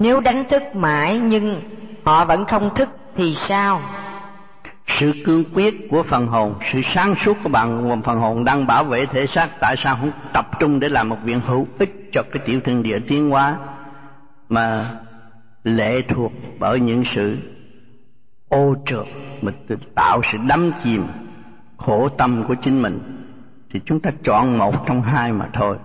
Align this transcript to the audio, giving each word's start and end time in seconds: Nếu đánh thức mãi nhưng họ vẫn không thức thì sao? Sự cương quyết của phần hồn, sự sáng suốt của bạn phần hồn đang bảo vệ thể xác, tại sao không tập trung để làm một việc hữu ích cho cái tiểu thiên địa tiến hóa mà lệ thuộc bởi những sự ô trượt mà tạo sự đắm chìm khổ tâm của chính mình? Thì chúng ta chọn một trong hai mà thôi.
Nếu 0.00 0.20
đánh 0.20 0.44
thức 0.50 0.62
mãi 0.74 1.18
nhưng 1.18 1.60
họ 2.04 2.24
vẫn 2.24 2.44
không 2.44 2.74
thức 2.74 2.88
thì 3.16 3.34
sao? 3.34 3.80
Sự 4.86 5.12
cương 5.24 5.44
quyết 5.54 5.74
của 5.90 6.02
phần 6.02 6.26
hồn, 6.26 6.54
sự 6.72 6.80
sáng 6.82 7.14
suốt 7.14 7.36
của 7.42 7.48
bạn 7.48 8.02
phần 8.04 8.18
hồn 8.18 8.44
đang 8.44 8.66
bảo 8.66 8.84
vệ 8.84 9.06
thể 9.06 9.26
xác, 9.26 9.48
tại 9.60 9.76
sao 9.76 9.96
không 10.00 10.10
tập 10.32 10.46
trung 10.60 10.80
để 10.80 10.88
làm 10.88 11.08
một 11.08 11.16
việc 11.24 11.36
hữu 11.46 11.66
ích 11.78 12.08
cho 12.12 12.22
cái 12.32 12.42
tiểu 12.46 12.60
thiên 12.64 12.82
địa 12.82 12.98
tiến 13.08 13.30
hóa 13.30 13.58
mà 14.48 14.96
lệ 15.64 16.02
thuộc 16.08 16.32
bởi 16.58 16.80
những 16.80 17.04
sự 17.04 17.38
ô 18.48 18.74
trượt 18.86 19.06
mà 19.42 19.52
tạo 19.94 20.20
sự 20.32 20.38
đắm 20.48 20.72
chìm 20.82 21.06
khổ 21.76 22.08
tâm 22.08 22.44
của 22.48 22.54
chính 22.54 22.82
mình? 22.82 23.26
Thì 23.72 23.80
chúng 23.84 24.00
ta 24.00 24.10
chọn 24.24 24.58
một 24.58 24.86
trong 24.86 25.02
hai 25.02 25.32
mà 25.32 25.48
thôi. 25.52 25.76